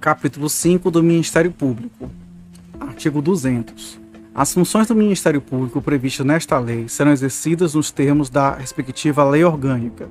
Capítulo 0.00 0.48
5 0.48 0.90
do 0.90 1.02
Ministério 1.02 1.52
Público. 1.52 2.10
Artigo 2.80 3.20
200. 3.20 4.00
As 4.34 4.54
funções 4.54 4.86
do 4.86 4.94
Ministério 4.94 5.42
Público 5.42 5.82
previstas 5.82 6.24
nesta 6.24 6.58
lei 6.58 6.88
serão 6.88 7.12
exercidas 7.12 7.74
nos 7.74 7.90
termos 7.90 8.30
da 8.30 8.54
respectiva 8.54 9.22
lei 9.28 9.44
orgânica. 9.44 10.08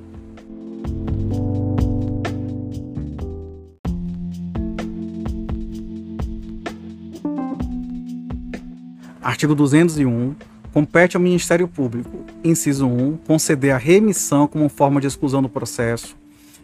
Artigo 9.20 9.56
201. 9.56 10.36
Compete 10.72 11.16
ao 11.16 11.22
Ministério 11.22 11.66
Público, 11.66 12.24
inciso 12.44 12.86
1, 12.86 13.16
conceder 13.26 13.72
a 13.72 13.76
remissão 13.76 14.46
como 14.46 14.68
forma 14.68 15.00
de 15.00 15.08
exclusão 15.08 15.42
do 15.42 15.48
processo. 15.48 16.16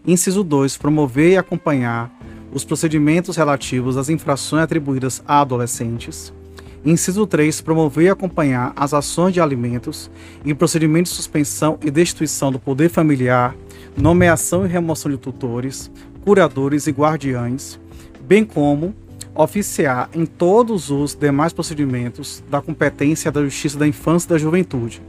Inciso 0.06 0.44
2, 0.44 0.76
promover 0.76 1.32
e 1.32 1.36
acompanhar 1.36 2.08
os 2.56 2.64
procedimentos 2.64 3.36
relativos 3.36 3.98
às 3.98 4.08
infrações 4.08 4.62
atribuídas 4.62 5.22
a 5.28 5.42
adolescentes. 5.42 6.32
Inciso 6.82 7.26
3. 7.26 7.60
Promover 7.60 8.06
e 8.06 8.08
acompanhar 8.08 8.72
as 8.74 8.94
ações 8.94 9.34
de 9.34 9.42
alimentos 9.42 10.10
e 10.42 10.54
procedimentos 10.54 11.10
de 11.10 11.16
suspensão 11.18 11.78
e 11.84 11.90
destituição 11.90 12.50
do 12.50 12.58
poder 12.58 12.88
familiar, 12.88 13.54
nomeação 13.94 14.64
e 14.64 14.70
remoção 14.70 15.10
de 15.10 15.18
tutores, 15.18 15.90
curadores 16.24 16.86
e 16.86 16.92
guardiães, 16.92 17.78
bem 18.22 18.42
como 18.42 18.94
oficiar 19.34 20.08
em 20.14 20.24
todos 20.24 20.90
os 20.90 21.14
demais 21.14 21.52
procedimentos 21.52 22.42
da 22.48 22.62
competência 22.62 23.30
da 23.30 23.42
Justiça 23.42 23.78
da 23.78 23.86
Infância 23.86 24.28
e 24.28 24.30
da 24.30 24.38
Juventude 24.38 25.02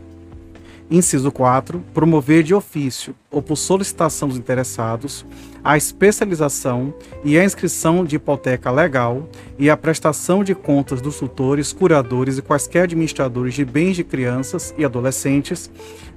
Inciso 0.90 1.32
4. 1.32 1.84
Promover 1.94 2.44
de 2.44 2.54
ofício 2.54 3.14
ou 3.30 3.42
por 3.42 3.58
solicitação 3.58 4.30
dos 4.30 4.38
interessados 4.38 5.26
a 5.62 5.76
especialização 5.76 6.94
e 7.26 7.38
a 7.38 7.44
inscrição 7.44 8.06
de 8.06 8.16
hipoteca 8.16 8.72
legal 8.72 9.28
e 9.60 9.70
a 9.70 9.76
prestação 9.76 10.46
de 10.46 10.56
contas 10.56 11.02
dos 11.02 11.20
tutores, 11.20 11.74
curadores 11.74 12.38
e 12.38 12.42
quaisquer 12.42 12.84
administradores 12.84 13.54
de 13.54 13.66
bens 13.66 13.98
de 13.98 14.04
crianças 14.06 14.74
e 14.78 14.86
adolescentes 14.86 15.70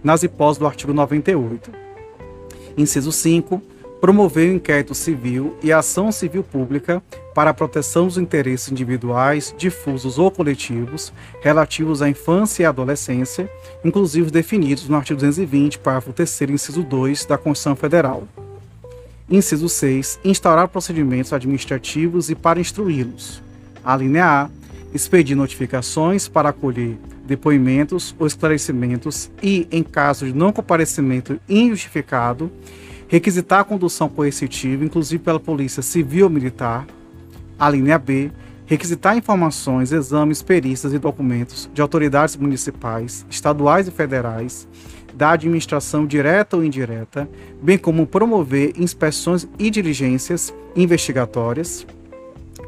nas 0.04 0.22
hipóteses 0.22 0.58
do 0.58 0.66
artigo 0.66 0.92
98. 0.92 1.72
Inciso 2.76 3.10
5 3.10 3.60
promover 4.00 4.50
o 4.50 4.54
inquérito 4.54 4.94
civil 4.94 5.56
e 5.62 5.72
ação 5.72 6.10
civil 6.10 6.42
pública 6.42 7.02
para 7.34 7.50
a 7.50 7.54
proteção 7.54 8.06
dos 8.06 8.16
interesses 8.16 8.70
individuais, 8.72 9.54
difusos 9.56 10.18
ou 10.18 10.30
coletivos 10.30 11.12
relativos 11.42 12.00
à 12.00 12.08
infância 12.08 12.62
e 12.62 12.66
adolescência, 12.66 13.50
inclusive 13.84 14.30
definidos 14.30 14.88
no 14.88 14.96
artigo 14.96 15.20
220, 15.20 15.78
parágrafo 15.78 16.12
3 16.12 16.40
inciso 16.50 16.82
2 16.82 17.26
da 17.26 17.36
Constituição 17.36 17.76
Federal. 17.76 18.26
Inciso 19.28 19.68
6. 19.68 20.18
Instaurar 20.24 20.66
procedimentos 20.68 21.32
administrativos 21.32 22.30
e 22.30 22.34
para 22.34 22.58
instruí-los. 22.58 23.42
A 23.84 23.94
A. 23.94 24.50
Expedir 24.92 25.36
notificações 25.36 26.26
para 26.26 26.48
acolher 26.48 26.98
depoimentos 27.24 28.12
ou 28.18 28.26
esclarecimentos 28.26 29.30
e, 29.40 29.68
em 29.70 29.84
caso 29.84 30.26
de 30.26 30.32
não 30.32 30.52
comparecimento 30.52 31.38
injustificado, 31.48 32.50
requisitar 33.10 33.58
a 33.58 33.64
condução 33.64 34.08
coercitiva, 34.08 34.84
inclusive 34.84 35.20
pela 35.20 35.40
Polícia 35.40 35.82
Civil 35.82 36.26
ou 36.26 36.30
Militar. 36.30 36.86
A 37.58 37.68
linha 37.68 37.98
B, 37.98 38.30
requisitar 38.66 39.16
informações, 39.16 39.90
exames, 39.90 40.42
perícias 40.42 40.94
e 40.94 40.98
documentos 40.98 41.68
de 41.74 41.82
autoridades 41.82 42.36
municipais, 42.36 43.26
estaduais 43.28 43.88
e 43.88 43.90
federais, 43.90 44.68
da 45.12 45.32
administração 45.32 46.06
direta 46.06 46.56
ou 46.56 46.64
indireta, 46.64 47.28
bem 47.60 47.76
como 47.76 48.06
promover 48.06 48.74
inspeções 48.78 49.46
e 49.58 49.70
diligências 49.70 50.54
investigatórias. 50.76 51.84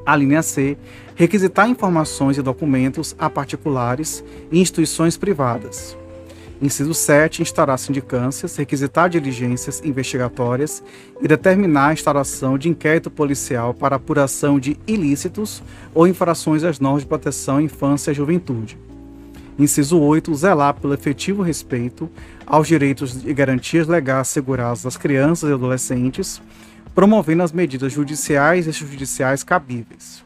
A 0.05 0.17
linha 0.17 0.43
C, 0.43 0.77
requisitar 1.15 1.69
informações 1.69 2.37
e 2.37 2.43
documentos 2.43 3.15
a 3.17 3.31
particulares 3.31 4.25
e 4.51 4.59
instituições 4.61 5.17
privadas. 5.17 5.97
Inciso 6.63 6.95
7. 6.95 7.43
Instaurar 7.43 7.77
sindicâncias, 7.77 8.55
requisitar 8.55 9.11
diligências 9.11 9.83
investigatórias 9.85 10.81
e 11.21 11.27
determinar 11.27 11.89
a 11.89 11.93
instauração 11.93 12.57
de 12.57 12.69
inquérito 12.69 13.11
policial 13.11 13.75
para 13.75 13.97
apuração 13.97 14.61
de 14.61 14.79
ilícitos 14.87 15.61
ou 15.93 16.07
infrações 16.07 16.63
às 16.63 16.79
normas 16.79 17.03
de 17.03 17.09
proteção 17.09 17.57
à 17.57 17.63
infância 17.63 18.13
e 18.13 18.15
juventude. 18.15 18.79
Inciso 19.59 19.99
8. 19.99 20.33
Zelar 20.37 20.75
pelo 20.75 20.95
efetivo 20.95 21.43
respeito 21.43 22.09
aos 22.47 22.69
direitos 22.69 23.27
e 23.27 23.35
garantias 23.35 23.89
legais 23.89 24.29
assegurados 24.29 24.87
às 24.87 24.97
crianças 24.97 25.51
e 25.51 25.53
adolescentes, 25.53 26.41
promovendo 26.95 27.43
as 27.43 27.51
medidas 27.51 27.93
judiciais 27.93 28.69
e 28.69 28.71
extrajudiciais 28.71 29.43
cabíveis. 29.43 30.23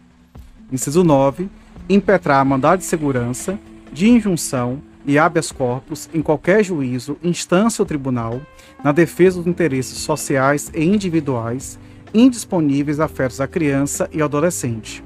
Inciso 0.70 1.02
9. 1.02 1.48
Impetrar 1.88 2.44
mandado 2.44 2.80
de 2.80 2.84
segurança, 2.84 3.58
de 3.90 4.06
injunção, 4.06 4.82
e 5.06 5.18
habeas 5.18 5.52
corpus 5.52 6.08
em 6.12 6.20
qualquer 6.20 6.64
juízo, 6.64 7.16
instância 7.22 7.82
ou 7.82 7.86
tribunal, 7.86 8.40
na 8.82 8.92
defesa 8.92 9.38
dos 9.38 9.46
interesses 9.46 9.98
sociais 9.98 10.70
e 10.74 10.84
individuais 10.84 11.78
indisponíveis 12.12 12.98
afetos 12.98 13.40
à 13.40 13.46
criança 13.46 14.08
e 14.12 14.22
adolescente. 14.22 15.04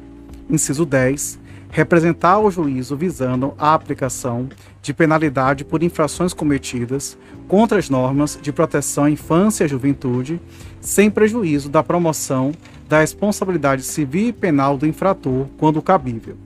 Inciso 0.48 0.84
10. 0.84 1.38
Representar 1.70 2.38
o 2.38 2.50
juízo 2.50 2.96
visando 2.96 3.54
a 3.58 3.74
aplicação 3.74 4.48
de 4.82 4.92
penalidade 4.92 5.64
por 5.64 5.82
infrações 5.82 6.32
cometidas 6.32 7.16
contra 7.46 7.78
as 7.78 7.88
normas 7.88 8.38
de 8.40 8.52
proteção 8.52 9.04
à 9.04 9.10
infância 9.10 9.64
e 9.64 9.66
à 9.66 9.68
juventude, 9.68 10.40
sem 10.80 11.10
prejuízo 11.10 11.68
da 11.68 11.82
promoção 11.82 12.52
da 12.88 13.00
responsabilidade 13.00 13.82
civil 13.82 14.28
e 14.28 14.32
penal 14.32 14.76
do 14.76 14.86
infrator, 14.86 15.46
quando 15.58 15.80
cabível. 15.80 16.36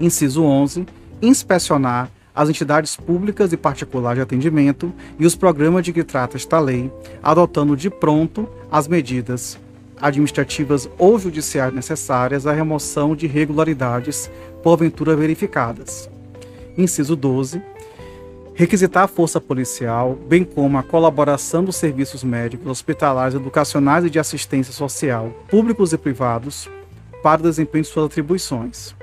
Inciso 0.00 0.42
11. 0.42 0.86
Inspecionar 1.20 2.10
as 2.34 2.48
entidades 2.48 2.96
públicas 2.96 3.52
e 3.52 3.56
particulares 3.56 4.18
de 4.18 4.22
atendimento 4.22 4.92
e 5.18 5.24
os 5.24 5.36
programas 5.36 5.84
de 5.84 5.92
que 5.92 6.02
trata 6.02 6.36
esta 6.36 6.58
lei, 6.58 6.90
adotando 7.22 7.76
de 7.76 7.88
pronto 7.88 8.48
as 8.70 8.88
medidas 8.88 9.58
administrativas 10.00 10.88
ou 10.98 11.18
judiciais 11.18 11.72
necessárias 11.72 12.46
à 12.46 12.52
remoção 12.52 13.14
de 13.14 13.26
irregularidades 13.26 14.30
porventura 14.62 15.14
verificadas. 15.14 16.10
Inciso 16.76 17.14
12. 17.14 17.62
Requisitar 18.54 19.04
a 19.04 19.08
força 19.08 19.40
policial, 19.40 20.14
bem 20.28 20.44
como 20.44 20.78
a 20.78 20.82
colaboração 20.82 21.64
dos 21.64 21.76
serviços 21.76 22.22
médicos, 22.22 22.66
hospitalares, 22.66 23.34
educacionais 23.34 24.04
e 24.04 24.10
de 24.10 24.18
assistência 24.18 24.72
social, 24.72 25.30
públicos 25.48 25.92
e 25.92 25.98
privados, 25.98 26.68
para 27.22 27.40
o 27.40 27.44
desempenho 27.44 27.82
de 27.82 27.90
suas 27.90 28.06
atribuições. 28.06 28.94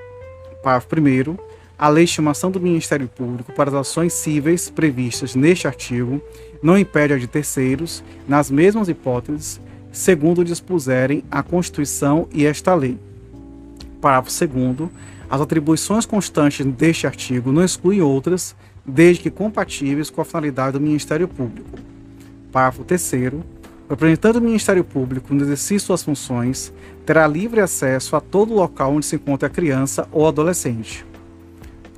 Parágrafo 0.64 0.88
1 0.96 1.51
a 1.82 2.00
estimação 2.00 2.52
do 2.52 2.62
Ministério 2.62 3.08
Público 3.08 3.52
para 3.54 3.72
as 3.72 3.76
ações 3.76 4.14
cíveis 4.14 4.70
previstas 4.70 5.34
neste 5.34 5.66
artigo 5.66 6.22
não 6.62 6.78
impede 6.78 7.16
a 7.16 7.18
de 7.18 7.26
terceiros, 7.26 8.04
nas 8.28 8.52
mesmas 8.52 8.88
hipóteses, 8.88 9.60
segundo 9.92 10.46
dispuserem 10.46 11.24
a 11.32 11.42
Constituição 11.42 12.28
e 12.32 12.46
esta 12.46 12.76
lei. 12.76 13.00
Parágrafo 14.00 14.30
2 14.48 14.90
as 15.28 15.42
atribuições 15.42 16.06
constantes 16.06 16.64
deste 16.64 17.08
artigo 17.08 17.52
não 17.52 17.64
excluem 17.64 18.02
outras, 18.02 18.56
desde 18.86 19.24
que 19.24 19.32
compatíveis 19.32 20.12
com 20.12 20.22
a 20.22 20.26
finalidade 20.26 20.74
do 20.74 20.82
Ministério 20.82 21.28
Público. 21.28 21.80
Parágrafo 22.52 22.84
3 22.84 23.12
o 23.34 23.90
representante 23.90 24.34
do 24.36 24.42
Ministério 24.42 24.84
Público, 24.84 25.34
no 25.34 25.42
exercício 25.42 25.78
de 25.78 25.84
suas 25.84 26.04
funções, 26.04 26.72
terá 27.06 27.26
livre 27.26 27.60
acesso 27.60 28.16
a 28.16 28.22
todo 28.22 28.54
local 28.54 28.94
onde 28.94 29.06
se 29.06 29.16
encontre 29.16 29.48
a 29.48 29.50
criança 29.50 30.08
ou 30.12 30.28
adolescente. 30.28 31.11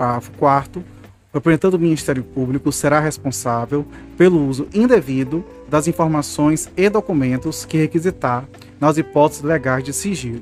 Parágrafo 0.03 0.31
4 0.31 0.81
o 0.81 1.37
representante 1.37 1.71
do 1.71 1.79
Ministério 1.79 2.23
Público 2.23 2.71
será 2.71 2.99
responsável 2.99 3.87
pelo 4.17 4.45
uso 4.45 4.67
indevido 4.73 5.43
das 5.67 5.87
informações 5.87 6.69
e 6.75 6.89
documentos 6.89 7.65
que 7.65 7.77
requisitar 7.77 8.43
nas 8.79 8.97
hipóteses 8.97 9.41
legais 9.41 9.83
de 9.83 9.93
sigilo. 9.93 10.41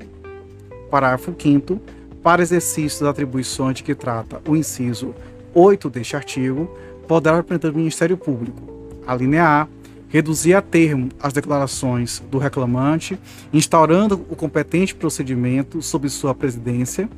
Parágrafo 0.90 1.32
5 1.38 1.80
para 2.22 2.42
exercício 2.42 3.00
das 3.00 3.10
atribuições 3.10 3.76
de 3.76 3.84
que 3.84 3.94
trata 3.94 4.42
o 4.46 4.56
inciso 4.56 5.14
8 5.54 5.88
deste 5.88 6.16
artigo, 6.16 6.68
poderá 7.08 7.36
o 7.36 7.38
representante 7.38 7.72
do 7.72 7.78
Ministério 7.78 8.16
Público, 8.16 8.60
a 9.06 9.14
linha 9.14 9.44
A, 9.44 9.68
reduzir 10.08 10.54
a 10.54 10.60
termo 10.60 11.08
as 11.22 11.32
declarações 11.32 12.20
do 12.30 12.36
reclamante, 12.36 13.18
instaurando 13.52 14.26
o 14.28 14.36
competente 14.36 14.94
procedimento 14.94 15.80
sob 15.80 16.08
sua 16.10 16.34
presidência, 16.34 17.08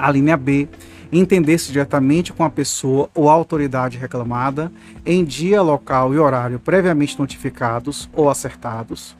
a 0.00 0.36
B, 0.36 0.66
entender-se 1.12 1.72
diretamente 1.72 2.32
com 2.32 2.44
a 2.44 2.50
pessoa 2.50 3.08
ou 3.14 3.28
autoridade 3.28 3.98
reclamada 3.98 4.70
em 5.04 5.24
dia, 5.24 5.62
local 5.62 6.14
e 6.14 6.18
horário 6.18 6.58
previamente 6.58 7.18
notificados 7.18 8.08
ou 8.12 8.30
acertados. 8.30 9.16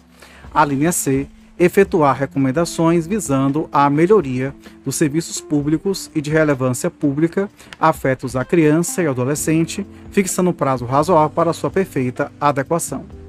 A 0.53 0.65
linha 0.65 0.93
C, 0.93 1.27
efetuar 1.59 2.17
recomendações 2.17 3.07
visando 3.07 3.69
a 3.71 3.91
melhoria 3.91 4.55
dos 4.83 4.97
serviços 4.97 5.41
públicos 5.41 6.11
e 6.15 6.21
de 6.21 6.31
relevância 6.31 6.91
pública 6.91 7.51
afetos 7.79 8.35
à 8.35 8.45
criança 8.45 9.03
e 9.03 9.07
adolescente, 9.07 9.87
fixando 10.11 10.51
um 10.51 10.55
prazo 10.55 10.87
razoável 10.87 11.31
para 11.31 11.53
sua 11.53 11.71
perfeita 11.71 12.33
adequação. 12.41 13.20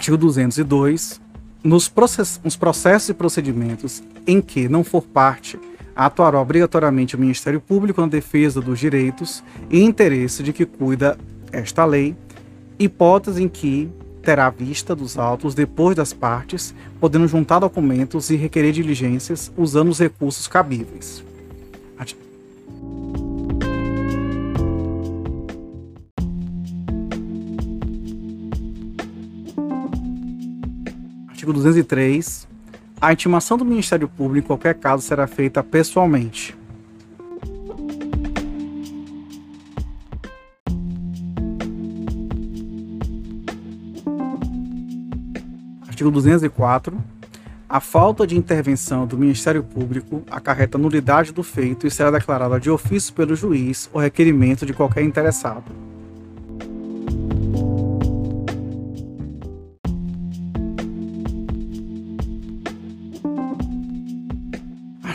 Artigo 0.00 0.16
202. 0.16 1.20
Nos, 1.62 1.86
process 1.86 2.40
nos 2.42 2.56
processos 2.56 3.10
e 3.10 3.14
procedimentos 3.14 4.02
em 4.26 4.40
que 4.40 4.66
não 4.66 4.82
for 4.82 5.02
parte, 5.02 5.58
atuará 5.94 6.40
obrigatoriamente 6.40 7.16
o 7.16 7.18
Ministério 7.18 7.60
Público 7.60 8.00
na 8.00 8.06
defesa 8.06 8.62
dos 8.62 8.78
direitos 8.78 9.44
e 9.68 9.82
interesse 9.82 10.42
de 10.42 10.54
que 10.54 10.64
cuida 10.64 11.18
esta 11.52 11.84
lei, 11.84 12.16
hipótese 12.78 13.42
em 13.42 13.48
que 13.48 13.90
terá 14.22 14.48
vista 14.48 14.96
dos 14.96 15.18
autos 15.18 15.54
depois 15.54 15.94
das 15.94 16.14
partes, 16.14 16.74
podendo 16.98 17.28
juntar 17.28 17.58
documentos 17.58 18.30
e 18.30 18.36
requerer 18.36 18.72
diligências 18.72 19.52
usando 19.54 19.90
os 19.90 19.98
recursos 19.98 20.48
cabíveis. 20.48 21.22
Artigo 31.40 31.54
203. 31.54 32.46
A 33.00 33.14
intimação 33.14 33.56
do 33.56 33.64
Ministério 33.64 34.06
Público 34.06 34.44
em 34.44 34.46
qualquer 34.46 34.74
caso 34.74 35.02
será 35.02 35.26
feita 35.26 35.62
pessoalmente. 35.62 36.54
Artigo 45.88 46.10
204. 46.10 47.02
A 47.66 47.80
falta 47.80 48.26
de 48.26 48.36
intervenção 48.36 49.06
do 49.06 49.16
Ministério 49.16 49.62
Público 49.62 50.22
acarreta 50.30 50.76
nulidade 50.76 51.32
do 51.32 51.42
feito 51.42 51.86
e 51.86 51.90
será 51.90 52.10
declarada 52.10 52.60
de 52.60 52.68
ofício 52.68 53.14
pelo 53.14 53.34
juiz 53.34 53.88
ou 53.94 54.00
requerimento 54.02 54.66
de 54.66 54.74
qualquer 54.74 55.04
interessado. 55.04 55.89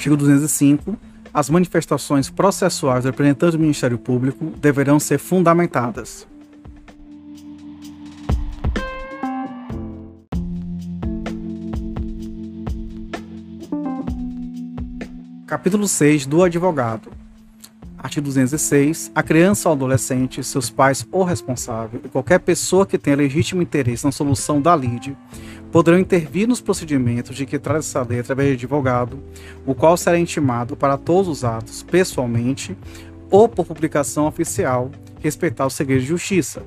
Artigo 0.05 0.17
205. 0.17 0.95
As 1.33 1.49
manifestações 1.49 2.29
processuais 2.29 3.03
do 3.03 3.07
representante 3.07 3.53
do 3.53 3.59
Ministério 3.59 3.97
Público 3.97 4.53
deverão 4.61 4.99
ser 4.99 5.17
fundamentadas. 5.17 6.27
Capítulo 15.47 15.87
6 15.87 16.27
do 16.27 16.43
advogado. 16.43 17.11
Artigo 17.97 18.27
206. 18.27 19.11
A 19.15 19.23
criança 19.23 19.69
ou 19.69 19.73
adolescente, 19.73 20.43
seus 20.43 20.69
pais 20.69 21.03
ou 21.11 21.23
responsável 21.23 21.99
e 22.05 22.09
qualquer 22.09 22.41
pessoa 22.41 22.85
que 22.85 22.99
tenha 22.99 23.17
legítimo 23.17 23.59
interesse 23.59 24.05
na 24.05 24.11
solução 24.11 24.61
da 24.61 24.75
lide 24.75 25.17
poderão 25.75 25.99
intervir 25.99 26.47
nos 26.47 26.61
procedimentos 26.61 27.35
de 27.35 27.45
que 27.45 27.59
trata 27.59 27.79
essa 27.79 28.01
lei 28.01 28.21
através 28.21 28.47
de 28.47 28.53
advogado, 28.53 29.19
o 29.65 29.75
qual 29.75 29.97
será 29.97 30.17
intimado 30.17 30.77
para 30.77 30.97
todos 30.97 31.27
os 31.27 31.43
atos 31.43 31.83
pessoalmente 31.83 32.77
ou 33.29 33.49
por 33.49 33.65
publicação 33.65 34.25
oficial, 34.25 34.89
respeitar 35.19 35.65
o 35.65 35.69
segredo 35.69 35.99
de 35.99 36.07
justiça. 36.07 36.63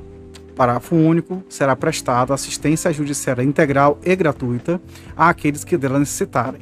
Parágrafo 0.55 0.95
único. 0.95 1.43
Será 1.49 1.75
prestada 1.75 2.35
assistência 2.35 2.93
judiciária 2.93 3.43
integral 3.43 3.99
e 4.05 4.15
gratuita 4.15 4.79
àqueles 5.17 5.65
que 5.65 5.79
dela 5.79 5.99
necessitarem 5.99 6.61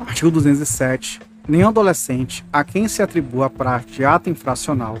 Artigo 0.00 0.32
207. 0.32 1.29
Nenhum 1.50 1.66
adolescente 1.66 2.44
a 2.52 2.62
quem 2.62 2.86
se 2.86 3.02
atribua 3.02 3.46
a 3.46 3.50
prática 3.50 3.92
de 3.92 4.04
ato 4.04 4.30
infracional, 4.30 4.98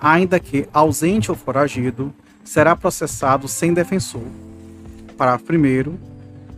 ainda 0.00 0.40
que 0.40 0.66
ausente 0.72 1.30
ou 1.30 1.36
foragido, 1.36 2.10
será 2.42 2.74
processado 2.74 3.46
sem 3.46 3.74
defensor. 3.74 4.24
Parágrafo 5.18 5.52
1. 5.52 5.98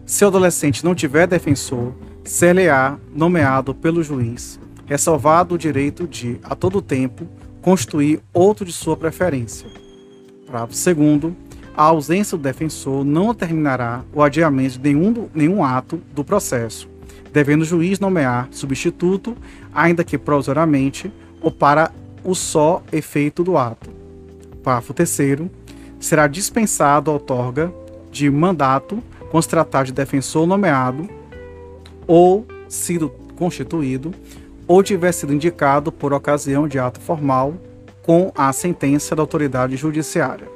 Se 0.07 0.25
o 0.25 0.29
adolescente 0.29 0.85
não 0.85 0.95
tiver 0.95 1.27
defensor, 1.27 1.93
ser-lhe-á 2.25 2.97
nomeado 3.13 3.75
pelo 3.75 4.01
juiz, 4.01 4.61
ressalvado 4.87 5.57
o 5.57 5.59
direito 5.59 6.07
de, 6.07 6.39
a 6.45 6.55
todo 6.55 6.81
tempo, 6.81 7.27
constituir 7.61 8.21
outro 8.33 8.65
de 8.65 8.73
sua 8.73 8.97
preferência. 8.97 9.69
Parágrafo 10.47 10.95
2. 10.95 11.35
A 11.77 11.83
ausência 11.83 12.39
do 12.39 12.45
defensor 12.45 13.05
não 13.05 13.33
determinará 13.35 14.05
o 14.13 14.23
adiamento 14.23 14.79
de 14.79 14.95
nenhum, 14.95 15.29
nenhum 15.35 15.65
ato 15.65 16.01
do 16.15 16.23
processo, 16.23 16.92
devendo 17.33 17.63
o 17.63 17.65
juiz 17.65 17.99
nomear 17.99 18.49
substituto, 18.51 19.37
ainda 19.75 20.05
que 20.05 20.19
provisoriamente, 20.19 21.13
ou 21.41 21.51
para 21.51 21.91
o 22.25 22.35
só 22.35 22.83
efeito 22.93 23.43
do 23.43 23.57
ato. 23.57 23.91
Parágrafo 24.63 24.95
3 24.95 25.51
será 25.99 26.27
dispensado 26.27 27.11
a 27.11 27.15
outorga 27.15 27.73
de 28.11 28.31
mandato 28.31 29.03
quando 29.31 29.43
se 29.43 29.49
tratar 29.49 29.85
de 29.85 29.93
defensor 29.93 30.47
nomeado 30.47 31.09
ou 32.07 32.47
sido 32.69 33.09
constituído 33.37 34.13
ou 34.67 34.83
tiver 34.83 35.13
sido 35.13 35.33
indicado 35.33 35.91
por 35.91 36.13
ocasião 36.13 36.69
de 36.69 36.79
ato 36.79 37.01
formal 37.01 37.55
com 38.03 38.33
a 38.35 38.53
sentença 38.53 39.15
da 39.17 39.23
autoridade 39.23 39.77
judiciária. 39.77 40.47